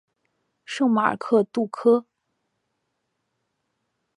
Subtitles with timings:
[0.65, 2.07] 圣马尔克杜科。